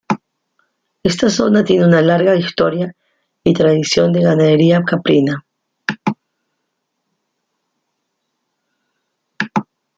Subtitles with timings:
[1.03, 2.95] Esta zona tiene una larga historia
[3.43, 5.45] y tradición de ganadería caprina.